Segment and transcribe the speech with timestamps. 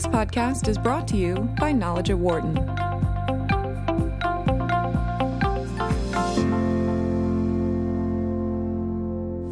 [0.00, 2.54] This podcast is brought to you by Knowledge at Wharton.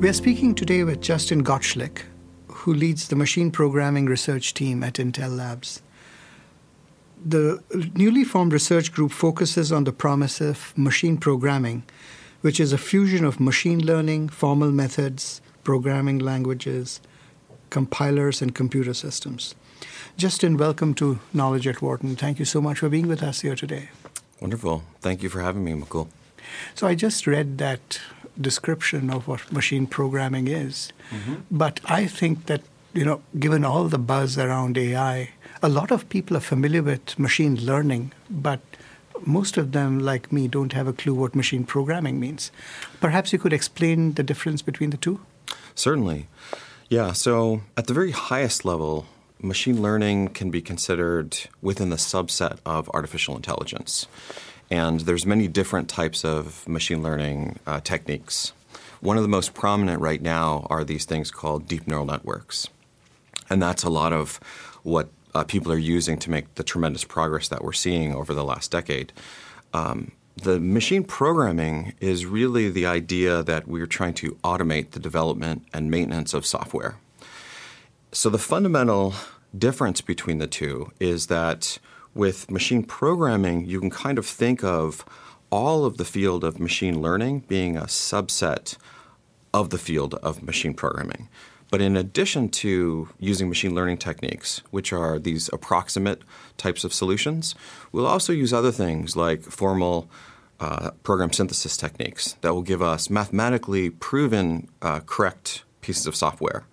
[0.00, 2.04] We are speaking today with Justin Gottschlich,
[2.46, 5.82] who leads the machine programming research team at Intel Labs.
[7.22, 7.62] The
[7.94, 11.82] newly formed research group focuses on the promise of machine programming,
[12.40, 17.02] which is a fusion of machine learning, formal methods, programming languages,
[17.70, 19.54] compilers, and computer systems.
[20.16, 22.16] Justin, welcome to Knowledge at Wharton.
[22.16, 23.90] Thank you so much for being with us here today.
[24.40, 24.82] Wonderful.
[25.00, 26.08] Thank you for having me, Mukul.
[26.74, 28.00] So I just read that
[28.40, 30.92] description of what machine programming is.
[31.10, 31.34] Mm-hmm.
[31.50, 32.62] But I think that,
[32.94, 35.30] you know, given all the buzz around AI,
[35.62, 38.60] a lot of people are familiar with machine learning, but
[39.26, 42.52] most of them, like me, don't have a clue what machine programming means.
[43.00, 45.20] Perhaps you could explain the difference between the two?
[45.74, 46.28] Certainly.
[46.88, 49.04] Yeah, so at the very highest level,
[49.42, 54.06] machine learning can be considered within the subset of artificial intelligence.
[54.70, 58.52] And there's many different types of machine learning uh, techniques.
[59.00, 62.68] One of the most prominent right now are these things called deep neural networks.
[63.50, 64.40] And that's a lot of
[64.82, 68.44] what uh, people are using to make the tremendous progress that we're seeing over the
[68.44, 69.12] last decade.
[69.74, 75.66] Um, the machine programming is really the idea that we're trying to automate the development
[75.72, 76.96] and maintenance of software.
[78.12, 79.14] So, the fundamental
[79.56, 81.78] difference between the two is that
[82.14, 85.04] with machine programming, you can kind of think of
[85.50, 88.76] all of the field of machine learning being a subset
[89.52, 91.28] of the field of machine programming.
[91.70, 96.22] But in addition to using machine learning techniques, which are these approximate
[96.56, 97.54] types of solutions,
[97.92, 100.08] we'll also use other things like formal
[100.60, 106.64] uh, program synthesis techniques that will give us mathematically proven uh, correct pieces of software.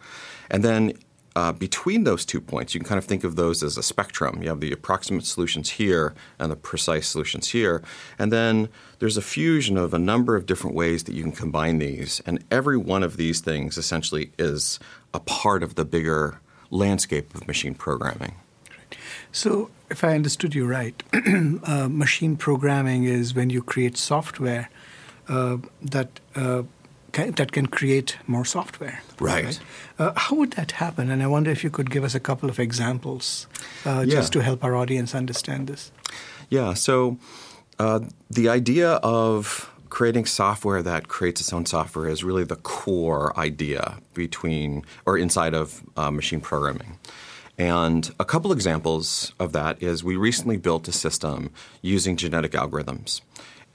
[0.50, 0.94] And then
[1.36, 4.42] uh, between those two points, you can kind of think of those as a spectrum.
[4.42, 7.84] You have the approximate solutions here and the precise solutions here.
[8.18, 8.70] And then
[9.00, 12.22] there's a fusion of a number of different ways that you can combine these.
[12.26, 14.80] And every one of these things essentially is
[15.14, 18.36] a part of the bigger landscape of machine programming.
[19.36, 21.04] So, if I understood you right,
[21.64, 24.70] uh, machine programming is when you create software
[25.28, 26.64] uh, that uh,
[27.12, 29.02] can, that can create more software.
[29.20, 29.44] Right.
[29.44, 29.60] right?
[30.00, 31.12] Uh, how would that happen?
[31.12, 33.48] And I wonder if you could give us a couple of examples
[33.86, 34.16] uh, yeah.
[34.16, 35.92] just to help our audience understand this.
[36.50, 36.74] Yeah.
[36.74, 37.18] So
[37.78, 43.38] uh, the idea of creating software that creates its own software is really the core
[43.38, 47.00] idea between or inside of uh, machine programming.
[47.58, 51.52] And a couple examples of that is we recently built a system
[51.82, 53.22] using genetic algorithms.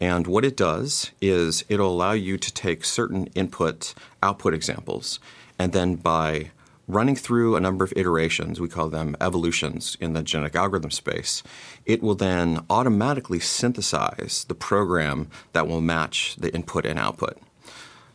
[0.00, 5.20] And what it does is it'll allow you to take certain input output examples,
[5.58, 6.50] and then by
[6.88, 11.42] running through a number of iterations, we call them evolutions in the genetic algorithm space,
[11.86, 17.38] it will then automatically synthesize the program that will match the input and output.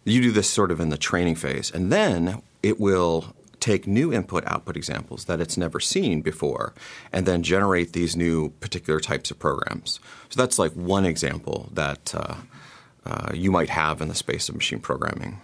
[0.04, 3.35] You do this sort of in the training phase, and then it will
[3.66, 6.74] take new input output examples that it's never seen before
[7.12, 10.00] and then generate these new particular types of programs.
[10.30, 12.36] So that's like one example that uh,
[13.06, 15.42] uh, you might have in the space of machine programming.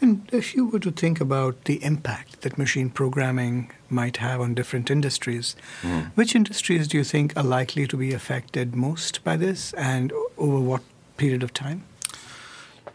[0.00, 4.54] And if you were to think about the impact that machine programming might have on
[4.54, 6.10] different industries, mm.
[6.14, 10.58] which industries do you think are likely to be affected most by this and over
[10.58, 10.80] what
[11.18, 11.84] period of time?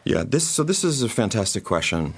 [0.04, 2.16] Yeah, this so this is a fantastic question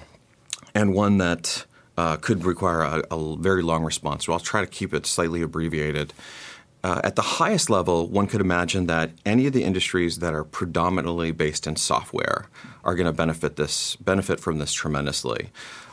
[0.73, 1.65] and one that
[1.99, 4.25] uh, could require a, a, very long response.
[4.25, 6.13] So I'll try to keep it slightly abbreviated.
[6.81, 10.45] Uh, at the highest level, one could imagine that any of the industries that are
[10.45, 12.45] predominantly based in software
[12.85, 15.49] are going to benefit this benefit from this tremendously.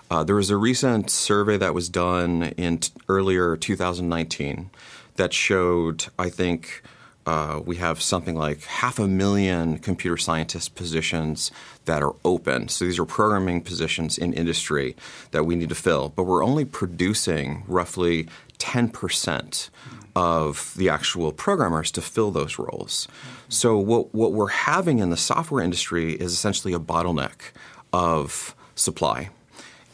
[0.08, 4.70] Uh, there was a recent survey that was done in t- earlier 2019
[5.16, 6.84] that showed, I think,
[7.26, 11.50] uh, we have something like half a million computer scientist positions
[11.84, 12.68] that are open.
[12.68, 14.94] So these are programming positions in industry
[15.32, 18.28] that we need to fill, but we're only producing roughly
[18.58, 19.70] 10%
[20.14, 23.08] of the actual programmers to fill those roles.
[23.48, 27.52] So what, what we're having in the software industry is essentially a bottleneck
[27.92, 29.30] of supply.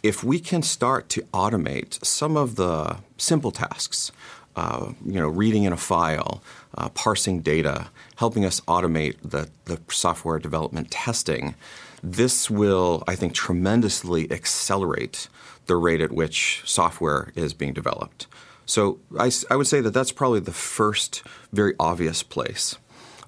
[0.02, 4.12] If we can start to automate some of the simple tasks,
[4.54, 6.42] uh, you know, reading in a file,
[6.78, 11.54] uh, parsing data, helping us automate the, the software development testing,
[12.02, 15.28] this will, I think, tremendously accelerate
[15.66, 18.26] the rate at which software is being developed.
[18.66, 21.22] So I, I would say that that's probably the first
[21.52, 22.78] very obvious place.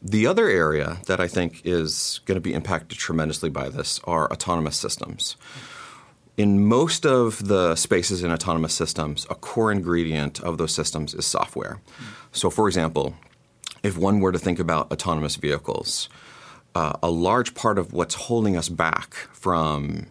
[0.02, 4.30] The other area that I think is going to be impacted tremendously by this are
[4.30, 5.36] autonomous systems.
[6.36, 11.26] in most of the spaces in autonomous systems, a core ingredient of those systems is
[11.26, 11.80] software.
[12.32, 13.14] So, for example,
[13.84, 16.08] if one were to think about autonomous vehicles,
[16.74, 20.06] uh, a large part of what's holding us back from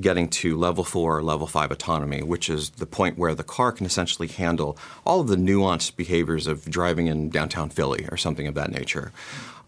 [0.00, 3.72] getting to level four or level five autonomy, which is the point where the car
[3.72, 8.46] can essentially handle all of the nuanced behaviors of driving in downtown Philly or something
[8.46, 9.12] of that nature.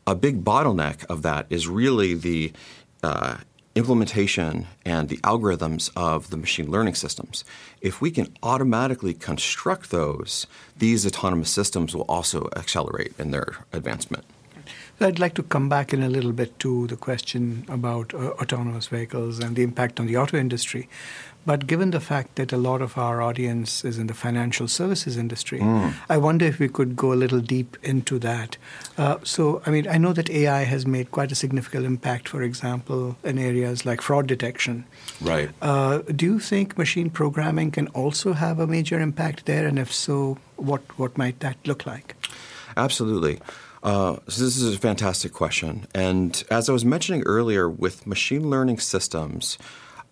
[0.07, 2.53] A big bottleneck of that is really the
[3.03, 3.39] uh,
[3.79, 7.45] implementation and the algorithms of the machine learning systems.
[7.81, 10.47] If we can automatically construct those,
[10.77, 14.25] these autonomous systems will also accelerate in their advancement.
[15.01, 18.89] I'd like to come back in a little bit to the question about uh, autonomous
[18.89, 20.89] vehicles and the impact on the auto industry.
[21.49, 25.17] But given the fact that a lot of our audience is in the financial services
[25.17, 25.95] industry, mm.
[26.07, 28.59] I wonder if we could go a little deep into that.
[28.99, 32.43] Uh, so, I mean, I know that AI has made quite a significant impact, for
[32.43, 34.85] example, in areas like fraud detection.
[35.23, 35.49] Right.
[35.63, 39.67] Uh, do you think machine programming can also have a major impact there?
[39.67, 42.15] And if so, what, what might that look like?
[42.77, 43.41] Absolutely.
[43.83, 45.87] Uh, so this is a fantastic question.
[45.95, 49.57] And as I was mentioning earlier, with machine learning systems,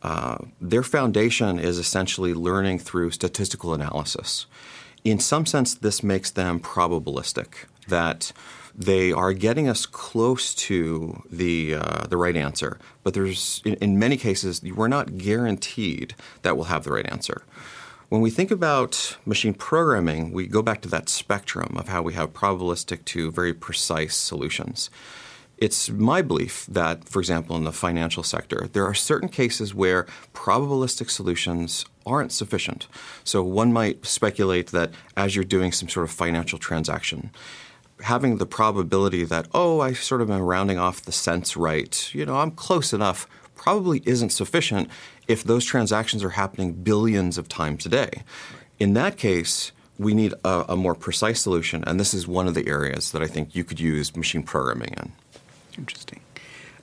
[0.06, 4.47] uh, their foundation is essentially learning through statistical analysis.
[5.03, 8.32] In some sense, this makes them probabilistic, that
[8.73, 12.79] they are getting us close to the, uh, the right answer.
[13.03, 17.43] But there's, in, in many cases, we're not guaranteed that we'll have the right answer.
[18.09, 22.14] When we think about machine programming, we go back to that spectrum of how we
[22.14, 24.88] have probabilistic to very precise solutions.
[25.58, 30.06] It's my belief that, for example, in the financial sector, there are certain cases where
[30.35, 32.87] probabilistic solutions aren't sufficient.
[33.25, 37.31] So one might speculate that as you're doing some sort of financial transaction,
[38.00, 42.26] having the probability that, oh, I sort of am rounding off the cents right, you
[42.26, 44.91] know, I'm close enough, probably isn't sufficient
[45.26, 48.23] if those transactions are happening billions of times a day.
[48.79, 52.55] In that case, we need a, a, more precise solution, and this is one of
[52.55, 55.12] the areas that I think you could use machine programming in.
[55.78, 56.20] Interesting.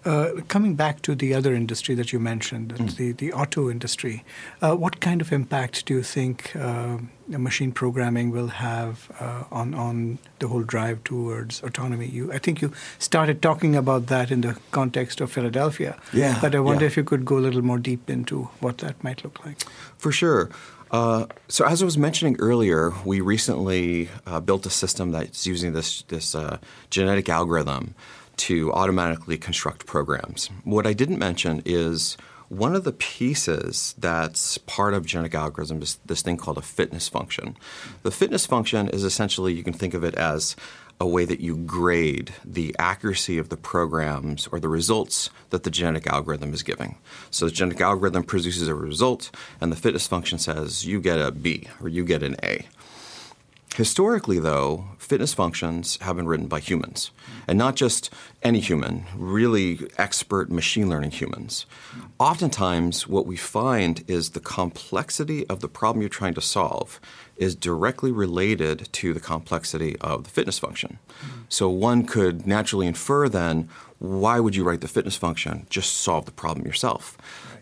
[0.06, 2.96] Uh, coming back to the other industry that you mentioned, mm.
[2.98, 4.26] the, the auto industry,
[4.62, 6.98] uh, what kind of impact do you think uh,
[7.30, 12.06] machine programming will have uh, on, on the whole drive towards autonomy?
[12.06, 15.98] You, I think you started talking about that in the context of Philadelphia.
[16.12, 16.38] Yeah.
[16.42, 16.88] But I wonder yeah.
[16.88, 19.62] if you could go a little more deep into what that might look like.
[19.98, 20.50] For sure.
[20.92, 25.74] Uh, so, as I was mentioning earlier, we recently uh, built a system that's using
[25.74, 26.60] this this uh,
[26.92, 27.96] genetic algorithm
[28.38, 30.50] to automatically construct programs.
[30.64, 32.18] What I didn't mention is
[32.50, 37.10] one of the pieces that's part of genetic algorithm is this thing called a fitness
[37.10, 37.58] function.
[38.04, 40.56] The fitness function is essentially, you can think of it as
[41.02, 45.72] a way that you grade the accuracy of the programs or the results that the
[45.72, 46.98] genetic algorithm is giving.
[47.32, 51.32] So the genetic algorithm produces a result, and the fitness function says you get a
[51.32, 52.68] B or you get an A.
[53.76, 57.10] Historically, though, fitness functions have been written by humans,
[57.48, 58.12] and not just
[58.44, 61.66] any human, really expert machine learning humans.
[62.20, 67.00] Oftentimes, what we find is the complexity of the problem you're trying to solve
[67.36, 71.00] is directly related to the complexity of the fitness function.
[71.50, 75.66] So one could naturally infer then, why would you write the fitness function?
[75.72, 77.18] Just solve the problem yourself.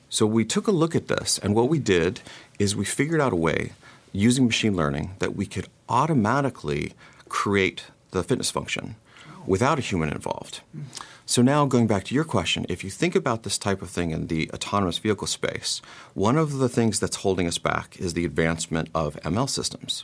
[0.10, 2.19] So we took a look at this, and what we did
[2.60, 3.72] is we figured out a way
[4.14, 6.94] using machine learning that we could automatically
[7.30, 8.95] create the fitness function
[9.45, 10.62] without a human involved.
[11.26, 14.12] So now going back to your question, if you think about this type of thing
[14.12, 15.81] in the autonomous vehicle space,
[16.14, 20.04] one of the things that's holding us back is the advancement of ML systems.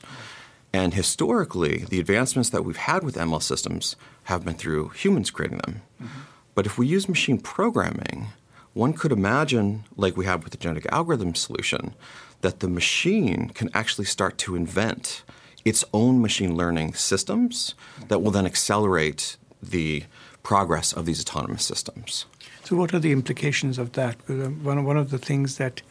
[0.74, 5.60] And historically, the advancements that we've had with ML systems have been through humans creating
[5.60, 5.82] them.
[6.02, 6.20] Mm-hmm.
[6.56, 8.28] But if we use machine programming,
[8.74, 11.94] one could imagine, like we have with the genetic algorithm solution,
[12.42, 15.24] that the machine can actually start to invent
[15.68, 17.76] its own machine learning systems
[18.08, 20.04] that will then accelerate the
[20.44, 22.26] progress of these autonomous systems.
[22.64, 24.16] So, what are the implications of that?
[24.30, 25.82] Um, one, one of the things that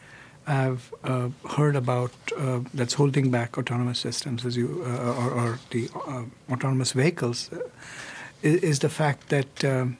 [0.47, 5.59] I've uh, heard about uh, that's holding back autonomous systems, as you uh, or, or,
[5.71, 7.59] the uh, autonomous vehicles, uh,
[8.41, 9.97] is, is, the fact that um,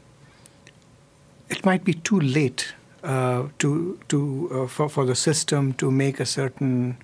[1.50, 6.20] it might be too late uh, to to uh, for for the system to make
[6.20, 6.98] a certain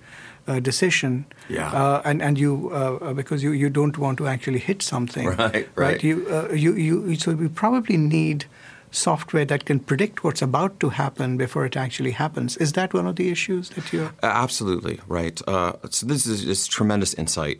[0.46, 1.24] uh, decision.
[1.48, 1.70] Yeah.
[1.72, 5.28] Uh, and and you uh, because you, you don't want to actually hit something.
[5.28, 5.38] Right.
[5.38, 5.68] Right.
[5.76, 6.02] right?
[6.02, 8.46] You uh, you you so we probably need
[8.90, 12.56] software that can predict what's about to happen before it actually happens.
[12.58, 14.12] Is that one of the issues that you're?
[14.22, 15.38] Absolutely right.
[15.38, 17.58] so this is, is tremendous insight.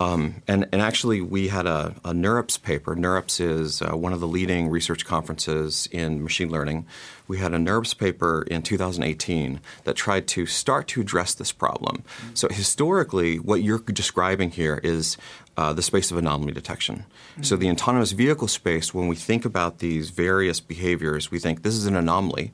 [0.00, 2.96] Um, and, and actually, we had a, a NeurIPS paper.
[2.96, 6.86] NeurIPS is uh, one of the leading research conferences in machine learning.
[7.28, 12.02] We had a NeurIPS paper in 2018 that tried to start to address this problem.
[12.02, 12.34] Mm-hmm.
[12.34, 15.16] So, historically, what you're describing here is
[15.56, 17.04] uh, the space of anomaly detection.
[17.34, 17.42] Mm-hmm.
[17.44, 21.74] So, the autonomous vehicle space, when we think about these various behaviors, we think this
[21.74, 22.52] is an anomaly.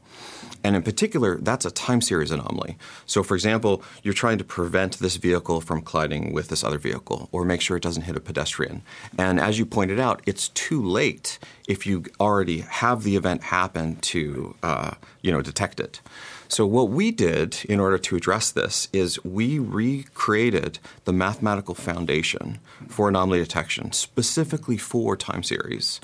[0.62, 2.76] And in particular, that's a time series anomaly.
[3.07, 7.29] So, for example, you're trying to prevent this vehicle from colliding with this other vehicle
[7.33, 8.83] or make sure it doesn't hit a pedestrian.
[9.19, 11.38] And as you pointed out, it's too late
[11.69, 16.00] if you already have the event happen to uh, you know, detect it.
[16.50, 22.59] So, what we did in order to address this is we recreated the mathematical foundation
[22.88, 26.00] for anomaly detection specifically for time series.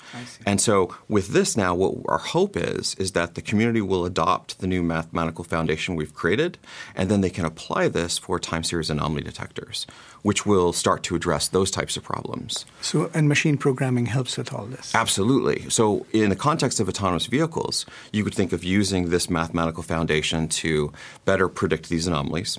[0.46, 4.60] And so, with this now, what our hope is, is that the community will adopt
[4.60, 6.58] the new mathematical foundation we've created,
[6.94, 9.84] and then they can apply this for time series anomaly detectors,
[10.26, 12.66] which will start to address those types of problems.
[12.80, 14.92] So, and machine programming helps with all this?
[14.92, 15.70] Absolutely.
[15.70, 20.48] So, in the context of autonomous vehicles, you could think of using this mathematical foundation
[20.48, 20.92] to
[21.24, 22.58] better predict these anomalies.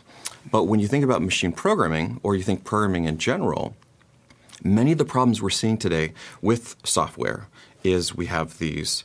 [0.49, 3.75] But when you think about machine programming, or you think programming in general,
[4.63, 7.49] many of the problems we're seeing today with software
[7.83, 9.03] is we have these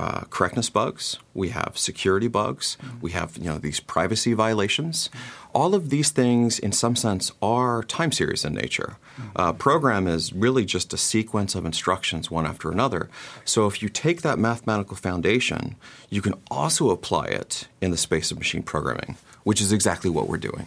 [0.00, 3.00] uh, correctness bugs, we have security bugs, mm-hmm.
[3.02, 4.96] we have you know these privacy violations.
[5.08, 5.58] Mm-hmm.
[5.58, 8.96] All of these things, in some sense, are time series in nature.
[8.96, 9.28] Mm-hmm.
[9.36, 13.10] Uh, program is really just a sequence of instructions, one after another.
[13.44, 15.76] So if you take that mathematical foundation,
[16.08, 20.28] you can also apply it in the space of machine programming, which is exactly what
[20.28, 20.66] we're doing.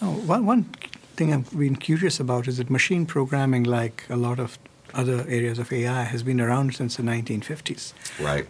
[0.00, 0.62] Now, one, one
[1.16, 4.58] thing I've been curious about is that machine programming, like a lot of
[4.94, 7.92] other areas of AI has been around since the 1950s.
[8.20, 8.46] Right.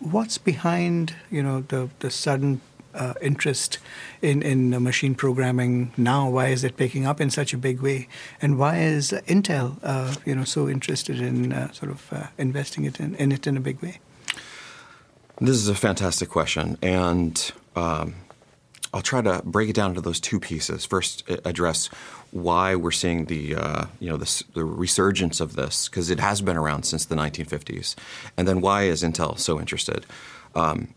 [0.00, 2.60] What's behind you know the the sudden
[2.94, 3.78] uh, interest
[4.20, 6.28] in in machine programming now?
[6.28, 8.08] Why is it picking up in such a big way?
[8.40, 12.84] And why is Intel uh, you know so interested in uh, sort of uh, investing
[12.84, 14.00] it in, in, it in a big way?
[15.40, 18.14] This is a fantastic question, and um,
[18.94, 20.84] I'll try to break it down into those two pieces.
[20.84, 21.88] First, address
[22.30, 26.56] why we're seeing the uh, you know the resurgence of this because it has been
[26.56, 27.94] around since the 1950s,
[28.36, 30.04] and then why is Intel so interested?
[30.54, 30.94] Um,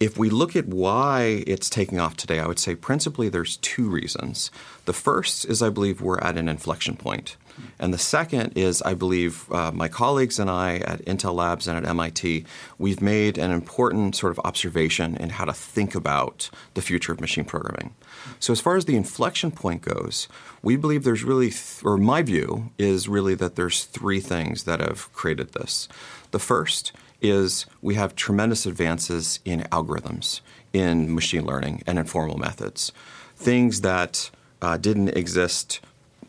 [0.00, 3.88] if we look at why it's taking off today, I would say principally there's two
[3.88, 4.50] reasons.
[4.86, 7.36] The first is I believe we're at an inflection point.
[7.78, 11.76] And the second is, I believe uh, my colleagues and I at Intel Labs and
[11.76, 12.46] at MIT,
[12.78, 17.20] we've made an important sort of observation in how to think about the future of
[17.20, 17.94] machine programming.
[18.38, 20.28] So, as far as the inflection point goes,
[20.62, 24.80] we believe there's really, th- or my view is really that there's three things that
[24.80, 25.88] have created this.
[26.30, 30.40] The first is we have tremendous advances in algorithms,
[30.72, 32.92] in machine learning, and in formal methods.
[33.36, 34.30] Things that
[34.62, 35.80] uh, didn't exist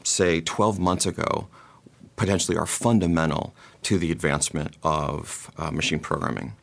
[0.04, 1.48] say, 12 months ago
[2.16, 6.54] potentially are fundamental to the advancement of uh, machine programming.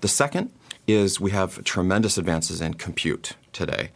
[0.00, 0.50] The second
[0.86, 3.90] is we have tremendous advances in compute today.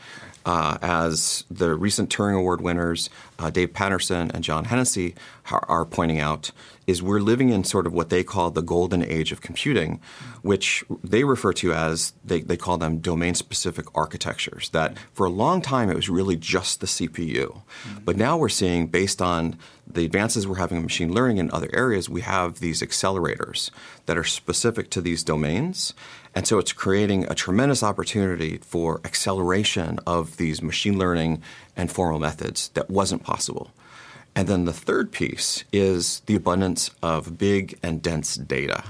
[0.46, 5.14] Uh, as the recent Turing Award winners, uh, Dave Patterson and John Hennessy,
[5.50, 6.50] are, are, pointing out,
[6.86, 10.00] is we're living in sort of what they call the golden age of computing,
[10.42, 14.70] which they refer to as, they, they call them domain specific architectures.
[14.70, 17.52] That for a long time it was really just the CPU.
[17.52, 18.04] Mm-hmm.
[18.04, 21.70] But now we're seeing, based on the advances we're having in machine learning in other
[21.72, 23.70] areas, we have these accelerators
[24.06, 25.94] that are specific to these domains.
[26.38, 31.42] And so it's creating a tremendous opportunity for acceleration of these machine learning
[31.76, 33.72] and formal methods that wasn't possible.
[34.36, 38.84] And then the third piece is the abundance of big and dense data.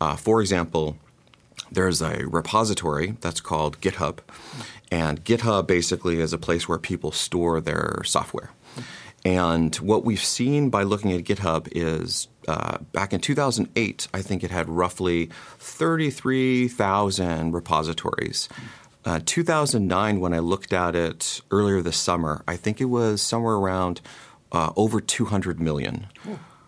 [0.00, 0.96] Uh, for example,
[1.70, 4.18] there's a repository that's called GitHub,
[4.90, 8.50] and GitHub basically is a place where people store their software.
[9.24, 14.42] And what we've seen by looking at GitHub is uh, back in 2008, I think
[14.42, 15.26] it had roughly
[15.58, 18.48] 33,000 repositories.
[19.04, 23.56] Uh, 2009, when I looked at it earlier this summer, I think it was somewhere
[23.56, 24.00] around
[24.52, 26.06] uh, over 200 million.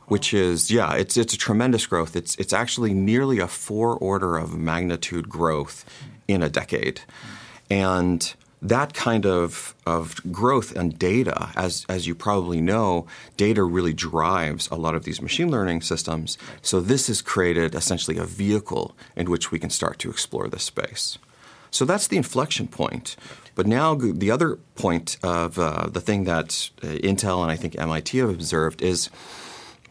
[0.07, 2.15] Which is yeah, it's it's a tremendous growth.
[2.15, 5.87] It's it's actually nearly a four order of magnitude growth
[6.29, 7.01] in a decade,
[7.71, 13.07] and that kind of, of growth and data, as, as you probably know,
[13.37, 16.39] data really drives a lot of these machine learning systems.
[16.63, 20.65] So this has created essentially a vehicle in which we can start to explore this
[20.65, 21.19] space.
[21.71, 23.17] So that's the inflection point.
[23.55, 27.79] But now the other point of uh, the thing that uh, Intel and I think
[27.79, 29.11] MIT have observed is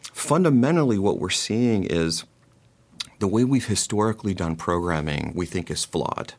[0.00, 2.24] fundamentally what we're seeing is
[3.18, 6.34] the way we've historically done programming we think is flawed.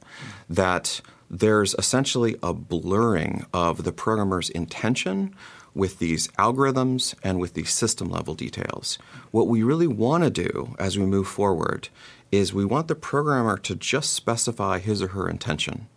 [0.50, 5.36] That there's essentially a blurring of the programmer's intention
[5.74, 8.98] with these algorithms and with these system level details.
[9.32, 11.90] What we really want to do as we move forward
[12.32, 15.88] is we want the programmer to just specify his or her intention.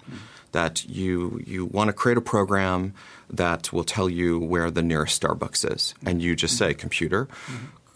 [0.53, 2.95] That you you want to create a program
[3.29, 7.29] that will tell you where the nearest Starbucks is, and you just say, "Computer,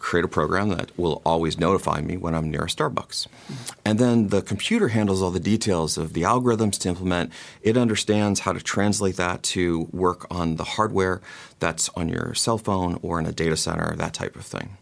[0.03, 3.25] create a program that will always notify me when I'm near a Starbucks.
[3.85, 7.31] And then the computer handles all the details of the algorithms to implement.
[7.61, 11.21] It understands how to translate that to work on the hardware
[11.59, 14.77] that's on your cell phone or in a data center, that type of thing.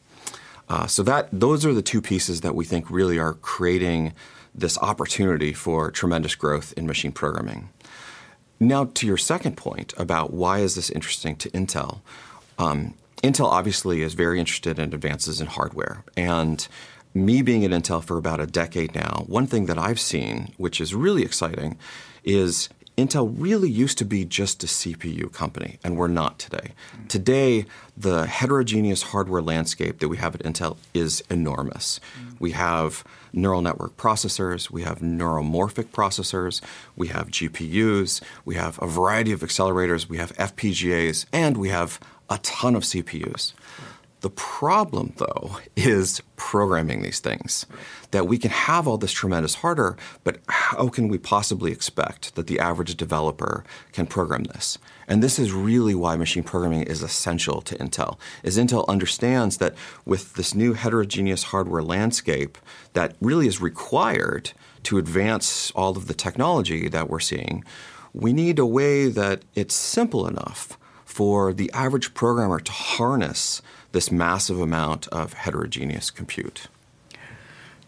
[0.68, 4.14] Uh, so that those are the two pieces that we think really are creating
[4.56, 7.70] this opportunity for tremendous growth in machine programming.
[8.60, 12.00] Now, to your second point about why is this interesting to Intel,
[12.58, 16.04] um, Intel obviously is very interested in advances in hardware.
[16.18, 16.68] And
[17.14, 20.82] me being at Intel for about a decade now, one thing that I've seen, which
[20.82, 21.78] is really exciting,
[22.24, 26.74] is Intel really used to be just a CPU company, and we're not today.
[27.08, 32.00] Today, the heterogeneous hardware landscape that we have at Intel is enormous.
[32.40, 36.62] We have neural network processors, we have neuromorphic processors,
[36.96, 42.00] we have GPUs, we have a variety of accelerators, we have FPGAs, and we have
[42.32, 43.54] a ton of CPUs.
[44.22, 47.66] The problem, though, is programming these things.
[48.12, 52.48] That we can have all this tremendous hardware, but how can we possibly expect that
[52.48, 54.78] the average developer can program this?
[55.08, 58.18] And this is really why machine programming is essential to Intel.
[58.44, 62.58] Is Intel understands that with this new heterogeneous hardware landscape
[62.94, 64.52] that really is required
[64.84, 67.64] to advance all of the technology that we're seeing,
[68.14, 70.78] we need a way that it's simple enough
[71.12, 76.68] for the average programmer to harness this massive amount of heterogeneous compute.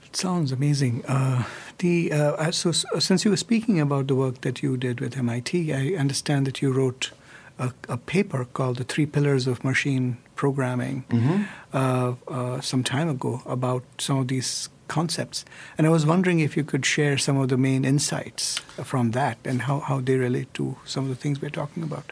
[0.06, 1.06] It sounds amazing.
[1.06, 1.46] Uh,
[1.77, 5.74] the uh, so, since you were speaking about the work that you did with MIT,
[5.74, 7.12] I understand that you wrote
[7.58, 11.44] a, a paper called "The Three Pillars of Machine Programming" mm-hmm.
[11.74, 15.46] uh, uh some time ago about some of these concepts.
[15.77, 19.38] And I was wondering if you could share some of the main insights from that
[19.46, 22.12] and how, how they relate to some of the things we're talking about.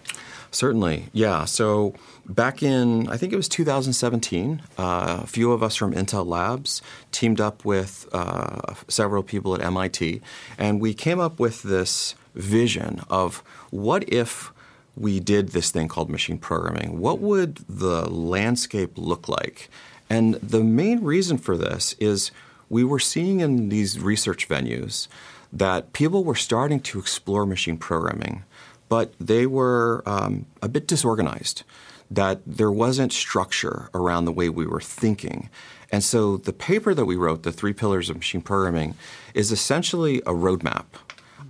[0.52, 1.46] Certainly, yeah.
[1.46, 1.94] So
[2.26, 6.82] back in, I think it was 2017, uh, a few of us from Intel Labs
[7.12, 10.22] teamed up with uh, several people at MIT,
[10.58, 13.38] and we came up with this vision of
[13.70, 14.52] what if
[14.98, 17.00] we did this thing called machine programming?
[17.00, 19.70] What would the landscape look like?
[20.10, 22.32] And the main reason for this is
[22.70, 25.08] we were seeing in these research venues
[25.54, 28.44] that people were starting to explore machine programming
[28.92, 31.64] but they were um, a bit disorganized,
[32.10, 35.50] that there wasn't structure around the way we were thinking.
[35.94, 38.96] And so the paper that we wrote, The Three Pillars of Machine Programming,
[39.34, 40.88] is essentially a roadmap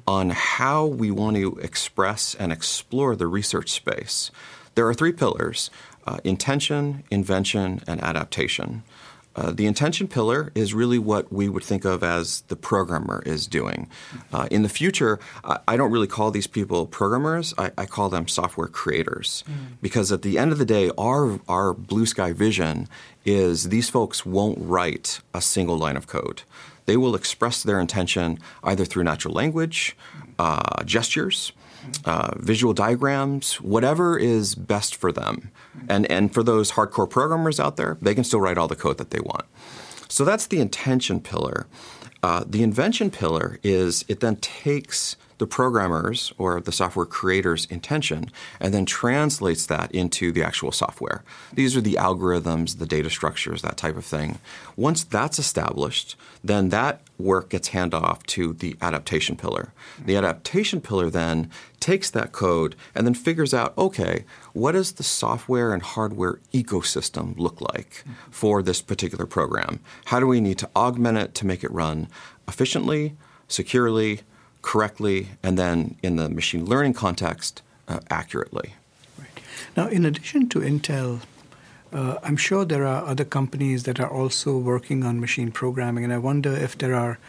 [0.06, 4.30] on how we want to express and explore the research space.
[4.76, 5.72] There are three pillars
[6.06, 8.84] uh, intention, invention, and adaptation.
[9.36, 13.48] Uh, the intention pillar is really what we would think of as the programmer is
[13.48, 13.90] doing.
[14.34, 17.54] Uh, in the future, I, I, don't really call these people programmers.
[17.58, 19.78] I, I call them software creators mm.
[19.82, 22.90] because at the end of the day, our our blue sky vision
[23.24, 26.44] is these folks won't write a single line of code.
[26.86, 29.96] They will express their intention either through natural language,
[30.40, 31.54] uh, gestures,
[32.06, 35.52] uh, visual diagrams, whatever is best for them.
[35.90, 38.98] And, and for those hardcore programmers out there, they can still write all the code
[38.98, 39.46] that they want.
[40.08, 41.68] So that's the intention pillar.
[42.24, 48.30] Uh, the invention pillar is it then takes the programmers or the software creator's intention
[48.60, 51.24] and then translates that into the actual software.
[51.52, 54.38] These are the algorithms, the data structures, that type of thing.
[54.76, 59.74] Once that's established, then that work gets handed off to the adaptation pillar.
[60.06, 61.50] The adaptation pillar then
[61.80, 67.36] takes that code and then figures out okay, what does the software and hardware ecosystem
[67.40, 69.80] look like for this particular program?
[70.06, 72.10] How do we need to augment it to make it run
[72.48, 73.16] efficiently,
[73.48, 74.22] securely,
[74.62, 78.74] correctly, and then in the machine learning context, uh, accurately.
[79.18, 79.40] Right.
[79.76, 81.22] Now, in addition to Intel,
[81.94, 86.14] uh, I'm sure there are other companies that are also working on machine programming, and
[86.14, 87.20] I wonder if there are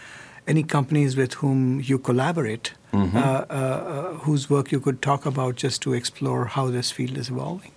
[0.47, 3.17] any companies with whom you collaborate, mm-hmm.
[3.17, 7.17] uh, uh, uh whose work you could talk about just to explore how this field
[7.17, 7.73] is evolving.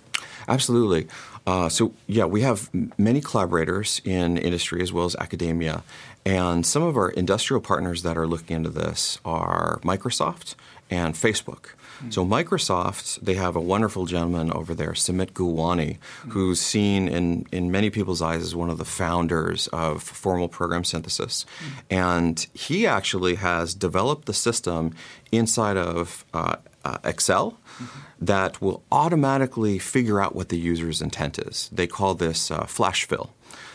[0.48, 1.06] Absolutely.
[1.46, 5.82] Uh, so, yeah, we have many collaborators in industry as well as academia.
[6.26, 10.56] And some of our industrial partners that are looking into this are Microsoft
[10.90, 11.66] and Facebook.
[11.98, 12.10] Mm-hmm.
[12.10, 16.30] So Microsoft, they have a wonderful gentleman over there, Sumit Gulwani, mm-hmm.
[16.30, 20.82] who's seen in, in many people's eyes as one of the founders of formal program
[20.82, 21.46] synthesis.
[21.60, 21.78] Mm-hmm.
[21.90, 24.94] And he actually has developed the system
[25.30, 28.00] inside of uh, uh, Excel mm-hmm.
[28.24, 31.70] that will automatically figure out what the user's intent is.
[31.72, 33.30] They call this uh, flash fill.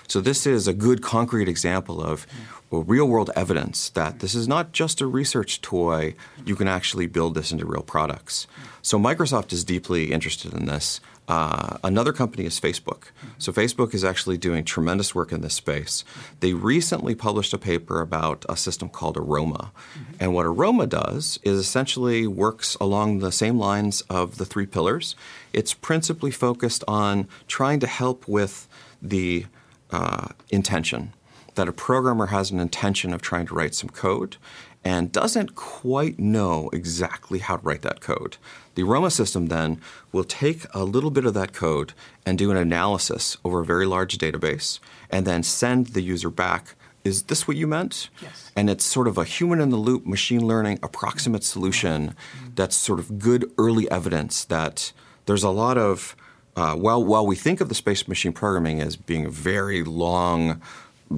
[0.08, 2.28] So this is a good concrete example of
[2.70, 6.16] well, real world evidence that this is not just a research toy.
[6.46, 8.48] You can actually build this into real products.
[8.82, 11.00] So Microsoft is deeply interested in this.
[11.28, 13.04] Uh, another company is Facebook.
[13.38, 16.04] So Facebook is actually doing tremendous work in this space.
[16.42, 19.72] They recently published a paper about a system called Aroma.
[20.20, 25.16] And what Aroma does is essentially works along the same lines of the three pillars.
[25.54, 28.68] It's principally focused on trying to help with
[29.02, 29.46] the
[29.92, 31.14] uh, intention
[31.56, 34.38] that a programmer has an intention of trying to write some code
[34.84, 38.38] and doesn't quite know exactly how to write that code.
[38.76, 39.80] The Aroma system then
[40.12, 41.94] will take a little bit of that code
[42.26, 46.76] and do an analysis over a very large database and then send the user back
[47.04, 48.10] is this what you meant?
[48.22, 48.52] Yes.
[48.56, 52.50] And it's sort of a human in the loop machine learning approximate solution mm-hmm.
[52.54, 54.94] that's sort of good early evidence that
[55.26, 56.16] there's a lot of
[56.56, 60.62] uh, while while we think of the space machine programming as being a very long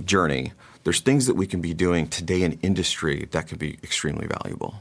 [0.06, 4.28] journey, there's things that we can be doing today in industry that could be extremely
[4.28, 4.76] valuable.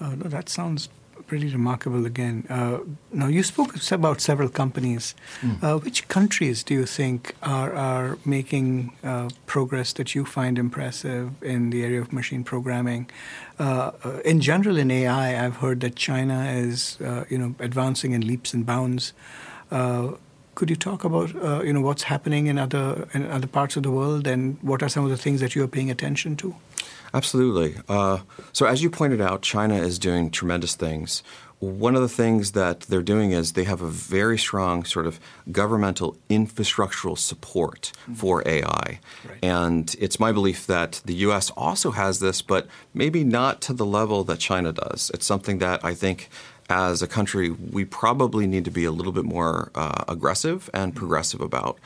[0.00, 0.88] Uh, no, that sounds
[1.26, 2.44] pretty remarkable again.
[2.48, 2.78] Uh,
[3.12, 5.14] now, you spoke about several companies.
[5.40, 5.62] Mm.
[5.62, 11.30] Uh, which countries do you think are, are making uh, progress that you find impressive
[11.42, 13.10] in the area of machine programming?
[13.58, 16.98] Uh, uh, in general, in AI, I've heard that China is
[17.28, 19.12] you know advancing in leaps and bounds.
[19.70, 20.12] Uh,
[20.54, 23.82] could you talk about uh, you know what's happening in other in other parts of
[23.82, 26.54] the world and what are some of the things that you are paying attention to?
[27.14, 27.76] Absolutely.
[27.88, 28.18] Uh,
[28.52, 31.22] so as you pointed out, China is doing tremendous things.
[31.58, 35.18] One of the things that they're doing is they have a very strong sort of
[35.50, 38.14] governmental infrastructural support mm-hmm.
[38.14, 39.00] for AI.
[39.26, 39.38] Right.
[39.42, 43.86] And it's my belief that the US also has this, but maybe not to the
[43.86, 45.10] level that China does.
[45.14, 46.28] It's something that I think
[46.68, 50.94] as a country, we probably need to be a little bit more uh, aggressive and
[50.94, 51.78] progressive about.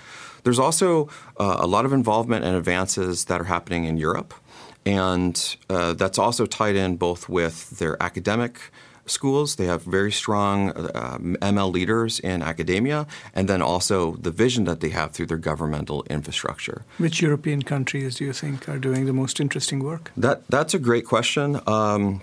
[0.43, 4.33] There's also uh, a lot of involvement and advances that are happening in Europe,
[4.87, 8.71] and uh, that's also tied in both with their academic
[9.07, 9.57] schools.
[9.57, 14.81] They have very strong ML uh, leaders in academia, and then also the vision that
[14.81, 16.85] they have through their governmental infrastructure.
[16.99, 20.11] Which European countries do you think are doing the most interesting work?
[20.17, 21.61] That that's a great question.
[21.67, 22.23] Um,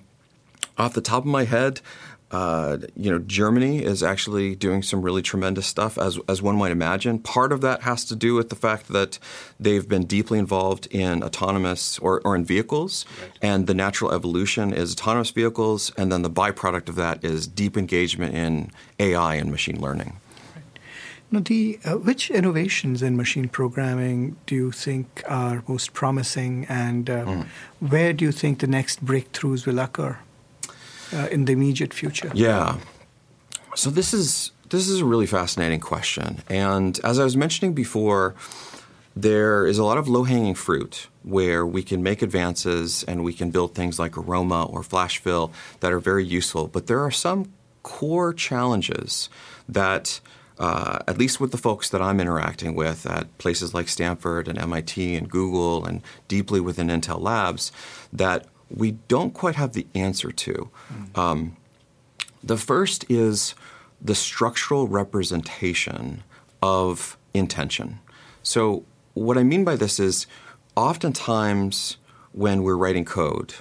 [0.78, 1.82] off the top of my head,
[2.29, 6.71] uh, you know, Germany is actually doing some really tremendous stuff, as as one might
[6.71, 7.19] imagine.
[7.19, 9.17] Part of that has to do with the fact that
[9.59, 13.31] they've been deeply involved in autonomous or, or in vehicles, right.
[13.41, 17.77] and the natural evolution is autonomous vehicles, and then the byproduct of that is deep
[17.77, 20.19] engagement in AI and machine learning.
[21.31, 27.09] Now, the, uh, which innovations in machine programming do you think are most promising, and
[27.09, 27.45] uh, mm.
[27.79, 30.19] where do you think the next breakthroughs will occur?
[31.13, 32.32] Uh, in the immediate future?
[32.34, 32.78] Yeah.
[33.76, 38.36] So this is this is a really fascinating question, and as I was mentioning before,
[39.15, 43.34] there is a lot of low hanging fruit where we can make advances and we
[43.34, 46.67] can build things like Aroma or FlashFill that are very useful.
[46.67, 49.30] But there are some core challenges
[49.67, 50.20] that.
[50.60, 54.58] Uh, at least with the folks that I'm interacting with at places like Stanford and
[54.58, 57.72] MIT and Google and deeply within Intel Labs,
[58.12, 60.69] that we don't quite have the answer to.
[60.93, 61.17] Mm.
[61.17, 61.58] Um,
[62.43, 63.56] the first is
[64.01, 66.23] the structural representation
[66.62, 67.99] of intention.
[68.43, 70.27] So, what I mean by this is
[70.75, 71.97] oftentimes
[72.32, 73.56] when we're writing code,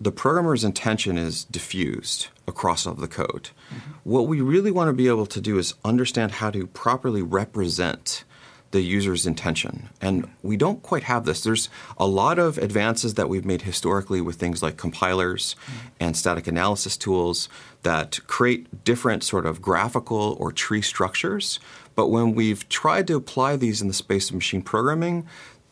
[0.00, 3.50] the programmer's intention is diffused across all of the code.
[3.70, 3.92] Mm-hmm.
[4.04, 8.24] What we really want to be able to do is understand how to properly represent
[8.70, 9.88] the user's intention.
[10.00, 11.42] And we don't quite have this.
[11.42, 15.88] There's a lot of advances that we've made historically with things like compilers mm-hmm.
[15.98, 17.48] and static analysis tools
[17.82, 21.58] that create different sort of graphical or tree structures.
[21.96, 25.26] But when we've tried to apply these in the space of machine programming,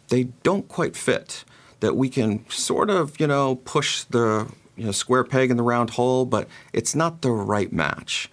[0.08, 1.44] they don't quite fit.
[1.80, 5.62] That we can sort of, you know, push the you know, square peg in the
[5.62, 8.30] round hole, but it's not the right match.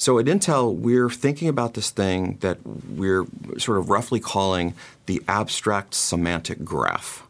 [0.00, 3.26] So at Intel, we're thinking about this thing that we're
[3.58, 4.74] sort of roughly calling
[5.06, 7.24] the abstract semantic graph.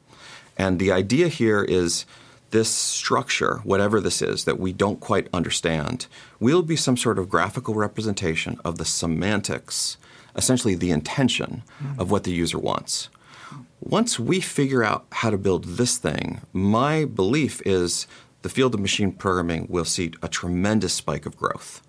[0.59, 2.05] And the idea here is
[2.51, 6.09] this structure, whatever this is that we don't quite understand,
[6.41, 9.97] will be some sort of graphical representation of the semantics,
[10.37, 11.99] essentially the intention mm-hmm.
[11.99, 13.09] of what the user wants.
[13.81, 18.07] Once we figure out how to build this thing, my belief is
[18.43, 21.81] the field of machine programming will see a tremendous spike of growth.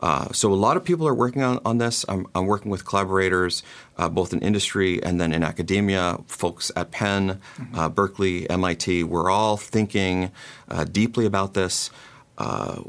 [0.00, 2.04] Uh, so a lot of people are working on, on this.
[2.08, 3.62] I'm, I'm working with collaborators,
[3.96, 7.74] uh, both in industry and then in academia, folks at Penn, mm-hmm.
[7.78, 9.04] uh, Berkeley, MIT.
[9.04, 10.30] We're all thinking
[10.68, 11.90] uh, deeply about this.
[12.36, 12.80] Uh,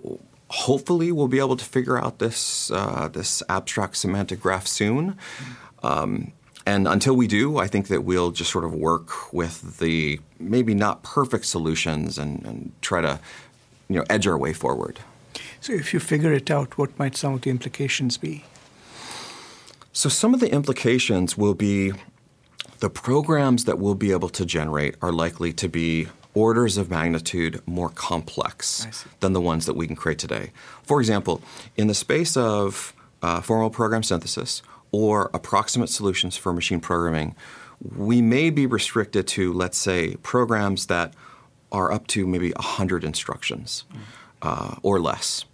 [0.50, 5.18] hopefully, we'll be able to figure out this uh, this abstract semantic graph soon.
[5.82, 6.34] Um,
[6.66, 10.76] and until we do, I think that we'll just sort of work with the maybe
[10.76, 13.20] not perfect solutions and, and try to
[13.88, 15.00] you know edge our way forward.
[15.62, 18.46] So, if you figure it out, what might some of the implications be?
[19.92, 21.92] So, some of the implications will be
[22.80, 27.62] the programs that we'll be able to generate are likely to be orders of magnitude
[27.66, 30.52] more complex than the ones that we can create today.
[30.84, 31.42] For example,
[31.76, 37.36] in the space of uh, formal program synthesis or approximate solutions for machine programming,
[37.98, 41.14] we may be restricted to, let's say, programs that
[41.72, 44.00] are up to maybe 100 instructions mm.
[44.42, 45.46] uh, or less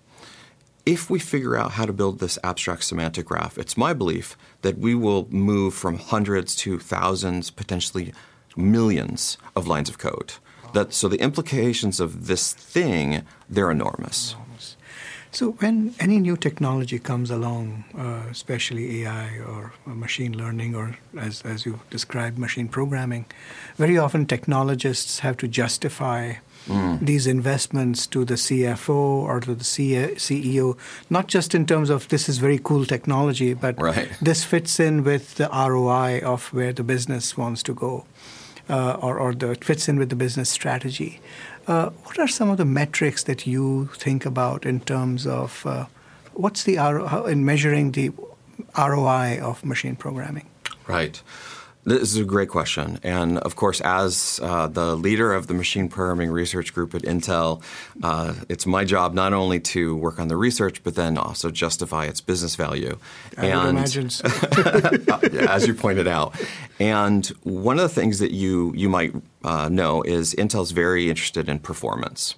[0.85, 4.77] if we figure out how to build this abstract semantic graph, it's my belief that
[4.77, 8.13] we will move from hundreds to thousands, potentially
[8.55, 10.33] millions of lines of code.
[10.73, 14.35] That, so the implications of this thing, they're enormous.
[15.31, 21.41] So when any new technology comes along, uh, especially AI or machine learning or as,
[21.41, 23.25] as you described, machine programming,
[23.75, 26.35] very often technologists have to justify
[26.67, 26.99] mm.
[26.99, 30.77] these investments to the CFO or to the CEO,
[31.09, 34.09] not just in terms of this is very cool technology, but right.
[34.21, 38.05] this fits in with the ROI of where the business wants to go,
[38.69, 41.19] uh, or, or the, it fits in with the business strategy.
[41.67, 45.85] Uh, what are some of the metrics that you think about in terms of uh,
[46.33, 48.11] what's the ROI in measuring the
[48.77, 50.47] ROI of machine programming?
[50.87, 51.21] Right.
[51.85, 52.99] This is a great question.
[53.03, 57.61] And of course, as uh, the leader of the machine programming research group at Intel,
[58.01, 62.05] uh, it's my job not only to work on the research, but then also justify
[62.05, 62.97] its business value.
[63.37, 64.27] I and, imagine so.
[65.47, 66.35] as you pointed out.
[66.79, 71.47] And one of the things that you, you might uh, know is Intel's very interested
[71.47, 72.35] in performance.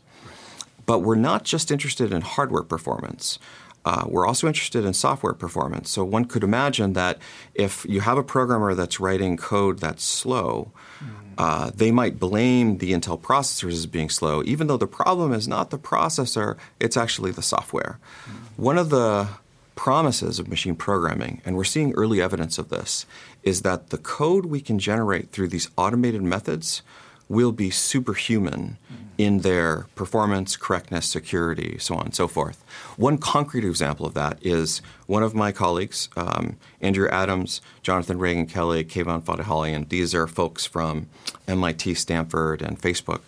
[0.86, 3.40] But we're not just interested in hardware performance.
[3.88, 5.90] Uh, we're also interested in software performance.
[5.90, 7.20] So one could imagine that
[7.56, 11.36] if you have a programmer that's writing code that's slow, mm-hmm.
[11.38, 15.48] uh, they might blame the Intel processors as being slow, even though the problem is
[15.48, 17.98] not the processor, it's actually the software.
[18.26, 18.62] Mm-hmm.
[18.62, 19.30] One of the
[19.76, 23.06] promises of machine programming, and we're seeing early evidence of this,
[23.44, 26.82] is that the code we can generate through these automated methods
[27.30, 28.78] will be superhuman
[29.18, 32.64] in their performance, correctness, security, so on and so forth.
[32.98, 38.46] One concrete example of that is one of my colleagues, um, Andrew Adams, Jonathan Reagan
[38.46, 39.90] Kelly, Kayvon Fatahalian.
[39.90, 41.08] These are folks from
[41.48, 43.22] MIT, Stanford, and Facebook.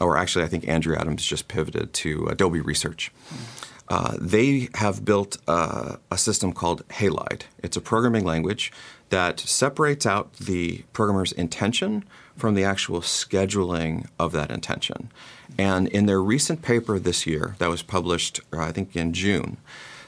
[0.00, 3.12] Or actually, I think Andrew Adams just pivoted to Adobe Research.
[3.88, 7.42] Uh, they have built uh, a system called Halide.
[7.62, 8.72] It's a programming language
[9.10, 12.04] that separates out the programmer's intention
[12.36, 15.10] from the actual scheduling of that intention.
[15.58, 19.58] And in their recent paper this year, that was published, uh, I think, in June,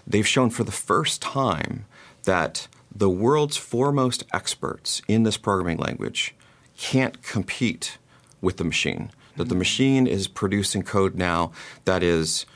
[0.07, 1.85] they've shown for the first time
[2.25, 6.35] that the world's foremost experts in this programming language
[6.77, 7.99] can't compete
[8.41, 9.11] with the machine.
[9.37, 11.53] That the machine is producing code now
[11.85, 12.47] that is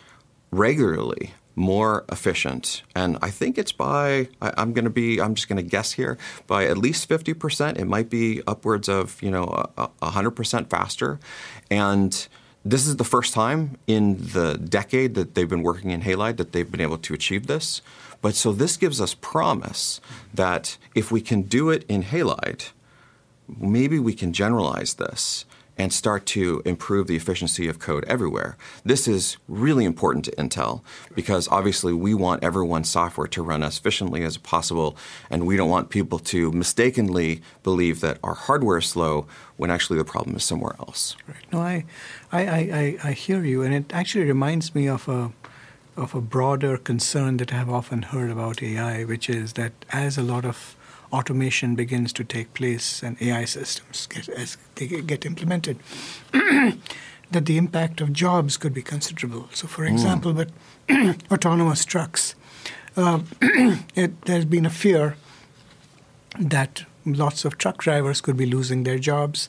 [0.51, 2.83] regularly more efficient.
[2.95, 5.93] And I think it's by, I, am going to be, I'm just going to guess
[5.93, 6.17] here,
[6.47, 7.79] by at least 50%.
[7.79, 11.19] It might be upwards of, you know, a, 100% faster.
[11.71, 12.29] And
[12.65, 16.53] this is the first time in the decade that they've been working in Halide that
[16.53, 17.83] they've been able to achieve this.
[18.23, 20.01] But so this gives us promise
[20.33, 22.71] that if we can do it in Halide,
[23.49, 25.45] maybe we can generalize this
[25.79, 28.57] and start to improve the efficiency of code everywhere.
[28.85, 30.83] This is really important to Intel
[31.15, 34.97] because obviously we want everyone's software to run as efficiently as possible,
[35.31, 39.99] and we don't want people to mistakenly believe that our hardware is slow when actually
[39.99, 41.17] the problem is somewhere else.
[41.27, 41.53] Right.
[41.53, 41.85] No, I,
[42.33, 45.33] I, I, I hear you, and it actually reminds me of a
[45.97, 50.17] of a broader concern that I have often heard about AI, which is that as
[50.17, 50.77] a lot of
[51.13, 55.79] automation begins to take place and AI systems get, as they get implemented,
[56.33, 59.49] that the impact of jobs could be considerable.
[59.53, 59.93] So, for hmm.
[59.93, 60.37] example, mm.
[60.37, 62.35] with autonomous trucks,
[62.97, 63.21] uh,
[63.95, 65.17] it, there's been a fear
[66.39, 69.49] that lots of truck drivers could be losing their jobs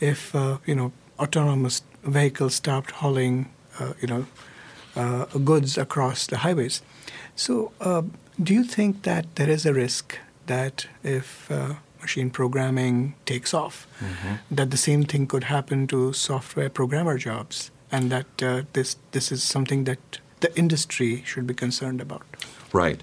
[0.00, 4.26] if uh, you know autonomous vehicles stopped hauling uh, you know
[4.96, 6.82] uh, goods across the highways.
[7.36, 8.02] So, uh,
[8.42, 10.18] do you think that there is a risk
[10.50, 14.34] that if uh, machine programming takes off, mm-hmm.
[14.50, 19.32] that the same thing could happen to software programmer jobs and that uh, this this
[19.32, 22.22] is something that the industry should be concerned about?
[22.72, 23.02] Right.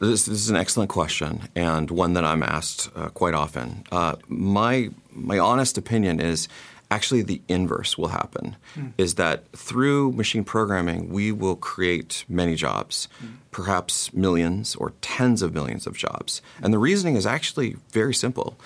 [0.00, 3.84] This, this is an excellent question and one that I'm asked uh, quite often.
[3.90, 6.48] Uh, my my honest opinion is
[6.94, 8.92] actually the inverse will happen mm.
[8.96, 13.34] is that through machine programming we will create many jobs mm.
[13.50, 18.56] perhaps millions or tens of millions of jobs and the reasoning is actually very simple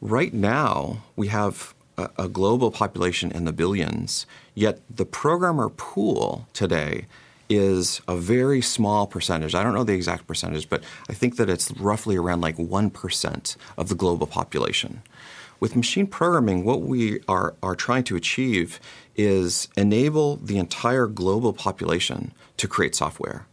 [0.00, 6.46] right now we have a, a global population in the billions yet the programmer pool
[6.52, 7.06] today
[7.50, 9.56] is a very small percentage.
[9.56, 13.56] I don't know the exact percentage, but I think that it's roughly around like 1%
[13.76, 15.02] of the global population.
[15.60, 18.80] With machine programming, what we are, are trying to achieve
[19.14, 23.46] is enable the entire global population to create software.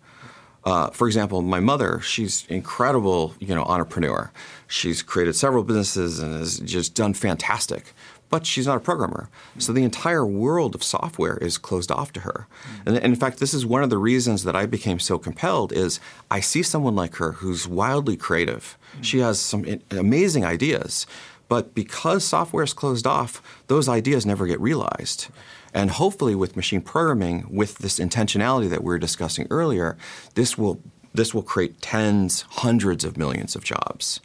[0.64, 4.32] Uh, for example, my mother, she's incredible, you know, entrepreneur.
[4.68, 7.94] She's created several businesses and has just done fantastic.
[8.30, 9.30] But she's not a programmer.
[9.58, 12.48] So the entire world of software is closed off to her.
[12.86, 15.72] And, and in fact, this is one of the reasons that I became so compelled
[15.72, 18.78] is I see someone like her who's wildly creative.
[19.02, 21.08] She has some amazing ideas.
[21.48, 25.28] But because software is closed off, those ideas never get realized.
[25.74, 29.98] And hopefully, with machine programming, with this intentionality that we were discussing earlier,
[30.36, 30.82] this will
[31.14, 34.20] this will create tens, hundreds of millions of jobs.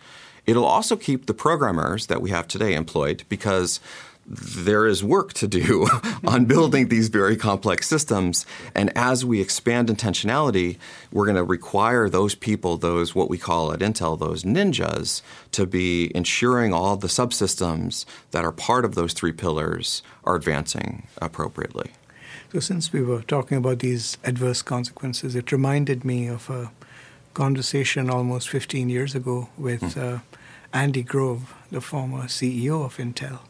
[0.47, 3.81] It'll also keep the programmers that we have today employed because
[4.27, 5.87] there is work to do
[6.27, 8.47] on building these very complex systems.
[8.75, 10.79] And as we expand intentionality,
[11.13, 15.67] we're going to require those people, those what we call at Intel, those ninjas, to
[15.67, 21.91] be ensuring all the subsystems that are part of those three pillars are advancing appropriately.
[22.53, 26.71] So, since we were talking about these adverse consequences, it reminded me of a
[27.33, 30.17] conversation almost 15 years ago with mm.
[30.17, 30.19] uh,
[30.75, 33.41] Andy Grove, the former CEO of Intel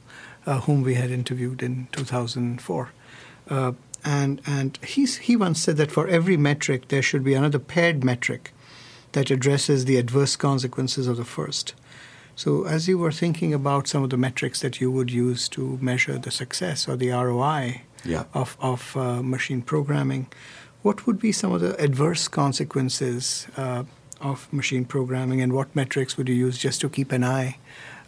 [0.46, 2.90] uh, whom we had interviewed in 2004.
[3.48, 3.72] Uh,
[4.04, 8.02] and and he's, he once said that for every metric, there should be another paired
[8.02, 8.52] metric
[9.12, 11.74] that addresses the adverse consequences of the first.
[12.34, 15.78] So, as you were thinking about some of the metrics that you would use to
[15.80, 18.24] measure the success or the ROI yeah.
[18.32, 20.28] of, of uh, machine programming,
[20.82, 23.84] what would be some of the adverse consequences uh,
[24.20, 27.58] of machine programming, and what metrics would you use just to keep an eye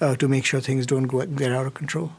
[0.01, 2.13] uh, to make sure things don't go, get out of control?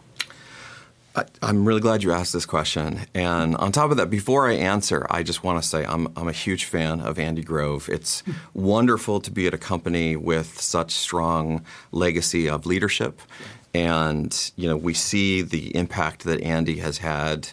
[1.15, 3.01] I, am really glad you asked this question.
[3.13, 6.27] And on top of that, before I answer, I just want to say I'm, I'm
[6.27, 7.87] a huge fan of Andy Grove.
[7.89, 8.23] It's
[8.53, 13.21] wonderful to be at a company with such strong legacy of leadership.
[13.73, 17.49] And, you know, we see the impact that Andy has had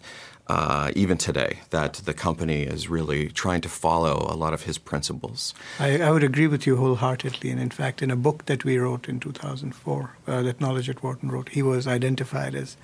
[0.48, 4.76] uh, even today, that the company is really trying to follow a lot of his
[4.76, 5.54] principles.
[5.78, 7.48] I, I, would agree with you wholeheartedly.
[7.50, 11.02] And in fact, in a book that we wrote in 2004, uh, that Knowledge at
[11.02, 12.76] Wharton wrote, he was identified as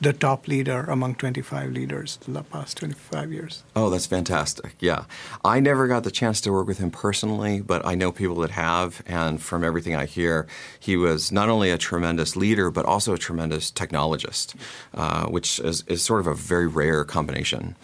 [0.00, 3.62] the top leader among 25 leaders in the past 25 years.
[3.74, 4.74] Oh, that's fantastic.
[4.78, 5.04] Yeah.
[5.44, 8.50] I never got the chance to work with him personally, but I know people that
[8.50, 9.02] have.
[9.06, 10.46] And from everything I hear,
[10.78, 14.54] he was not only a tremendous leader, but also a tremendous technologist,
[14.94, 17.74] uh, which is, is, sort of a very rare combination.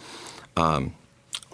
[0.55, 0.93] Um,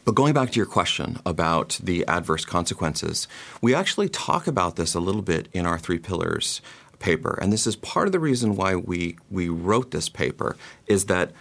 [0.05, 3.27] but going back to your question about the adverse consequences,
[3.61, 6.61] we actually talk about this a little bit in our three pillars
[6.99, 10.55] paper, and this is part of the reason why we, we wrote this paper,
[10.87, 11.31] is that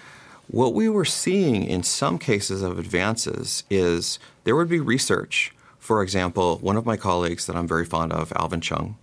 [0.48, 5.52] what we were seeing in some cases of advances is there would be research.
[5.78, 8.94] For example, one of my colleagues that I'm very fond of, Alvin Cheung,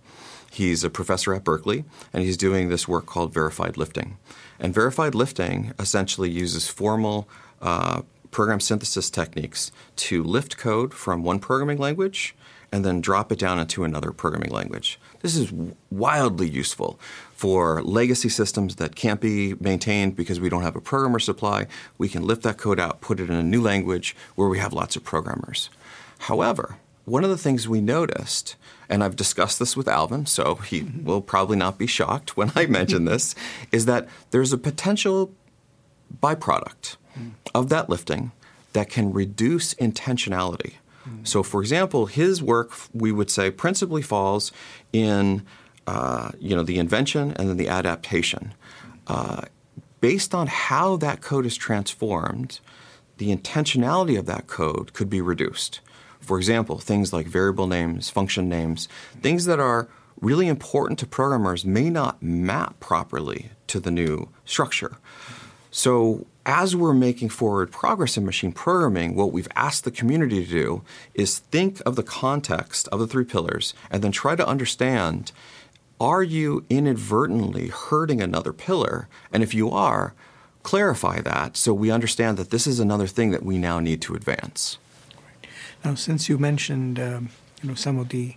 [0.50, 4.16] he's a professor at Berkeley, and he's doing this work called verified lifting.
[4.58, 7.28] And verified lifting essentially uses formal
[7.62, 12.34] uh, program synthesis techniques to lift code from one programming language
[12.72, 14.98] and then drop it down into another programming language.
[15.26, 15.52] This is
[15.90, 17.00] wildly useful
[17.34, 21.66] for legacy systems that can't be maintained because we don't have a programmer supply.
[21.98, 24.72] We can lift that code out, put it in a new language where we have
[24.72, 25.68] lots of programmers.
[26.30, 28.54] However, one of the things we noticed,
[28.88, 32.66] and I've discussed this with Alvin, so he will probably not be shocked when I
[32.66, 33.34] mention this,
[33.72, 35.32] is that there's a potential
[36.22, 37.30] byproduct hmm.
[37.52, 38.30] of that lifting
[38.74, 40.74] that can reduce intentionality.
[41.24, 44.52] So, for example, his work, we would say, principally falls
[44.92, 45.44] in
[45.86, 48.54] uh, you know, the invention and then the adaptation.
[49.06, 49.42] Uh,
[50.00, 52.60] based on how that code is transformed,
[53.18, 55.80] the intentionality of that code could be reduced.
[56.20, 58.88] For example, things like variable names, function names,
[59.22, 59.88] things that are
[60.20, 64.96] really important to programmers may not map properly to the new structure.
[65.70, 70.50] So, as we're making forward progress in machine programming, what we've asked the community to
[70.50, 70.82] do
[71.12, 75.32] is think of the context of the three pillars and then try to understand
[76.00, 79.08] are you inadvertently hurting another pillar?
[79.32, 80.14] And if you are,
[80.62, 84.14] clarify that so we understand that this is another thing that we now need to
[84.14, 84.78] advance.
[85.84, 87.30] Now, since you mentioned um,
[87.62, 88.36] you know some of the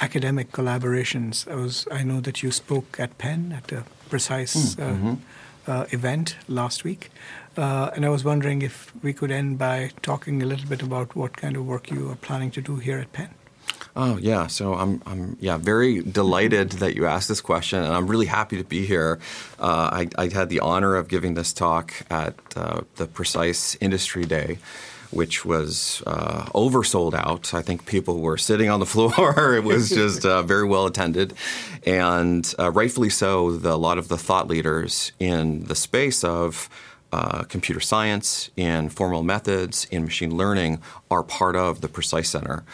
[0.00, 4.82] academic collaborations, I was I know that you spoke at Penn at the Precise mm,
[4.82, 5.14] uh, mm-hmm.
[5.68, 7.10] Uh, event last week,
[7.56, 11.14] uh, and I was wondering if we could end by talking a little bit about
[11.14, 13.30] what kind of work you are planning to do here at Penn.
[13.94, 18.06] Oh yeah, so I'm I'm yeah very delighted that you asked this question, and I'm
[18.06, 19.18] really happy to be here.
[19.58, 24.24] Uh, I, I, had the honor of giving this talk at uh, the Precise Industry
[24.24, 24.58] Day,
[25.10, 27.54] which was uh, oversold out.
[27.54, 29.54] I think people were sitting on the floor.
[29.54, 31.34] it was just uh, very well attended,
[31.86, 33.52] and uh, rightfully so.
[33.52, 36.68] The, a lot of the thought leaders in the space of
[37.12, 40.80] uh, computer science, in formal methods, in machine learning
[41.10, 42.64] are part of the Precise Center.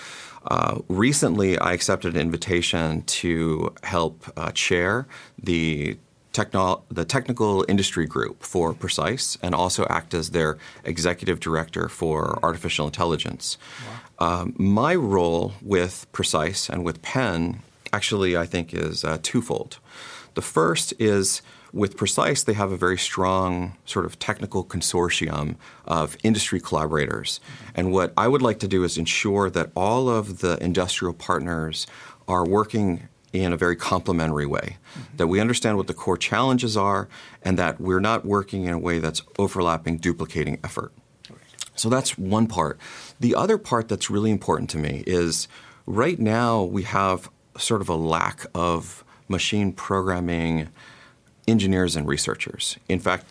[0.47, 5.07] Uh, recently, I accepted an invitation to help uh, chair
[5.43, 5.97] the
[6.35, 12.39] techno- the technical industry group for Precise and also act as their executive director for
[12.43, 13.57] artificial intelligence.
[14.21, 14.41] Wow.
[14.43, 17.63] Um, my role with Precise and with Penn
[17.93, 19.79] actually, I think, is uh, twofold.
[20.35, 25.57] The first is with Precise, they have a very strong sort of technical consortium
[25.87, 27.41] of industry collaborators.
[27.41, 27.73] Mm-hmm.
[27.75, 31.87] And what I would like to do is ensure that all of the industrial partners
[32.29, 33.09] are working
[33.43, 34.77] in a very complementary way.
[34.93, 35.17] Mm-hmm.
[35.17, 37.09] That we understand what the core challenges are
[37.43, 40.93] and that we're not working in a way that's overlapping, duplicating effort.
[41.77, 42.79] So that's one part.
[43.19, 45.49] The other part that's really important to me is
[45.87, 47.29] right now we have
[47.59, 50.69] sort of a lack of machine programming
[51.49, 52.79] engineers and researchers.
[52.89, 53.27] In fact,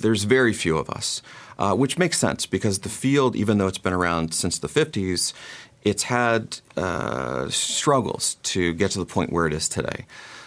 [0.00, 1.22] there's very few of us,
[1.58, 5.32] uh, which makes sense because the field, even though it's been around since the 50s,
[5.84, 10.06] it's had uh, struggles to get to the point where it is today.